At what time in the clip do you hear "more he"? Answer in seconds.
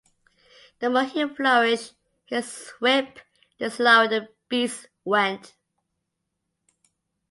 0.89-1.27